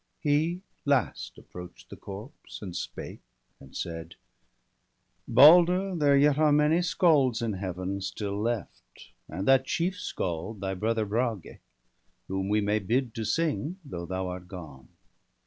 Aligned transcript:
He 0.19 0.63
last 0.83 1.37
approach'd 1.37 1.91
the 1.91 1.95
corpse, 1.95 2.59
and 2.63 2.75
spake, 2.75 3.19
and 3.59 3.77
said:—' 3.77 4.15
Balder, 5.37 5.93
there 5.95 6.17
yet 6.17 6.39
are 6.39 6.51
many 6.51 6.81
Scalds 6.81 7.39
in 7.39 7.53
Heaven 7.53 8.01
Still 8.01 8.41
left, 8.41 9.11
and 9.29 9.47
that 9.47 9.65
chief 9.65 9.99
Scald, 9.99 10.59
thy 10.59 10.73
brother 10.73 11.05
Brage, 11.05 11.59
Whom 12.27 12.49
we 12.49 12.61
may 12.61 12.79
bid 12.79 13.13
to 13.13 13.23
sing, 13.23 13.77
though 13.85 14.07
thou 14.07 14.27
art 14.29 14.47
gone. 14.47 14.87